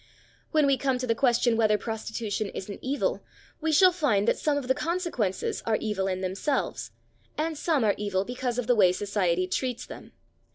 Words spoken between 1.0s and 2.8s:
the question whether prostitution is an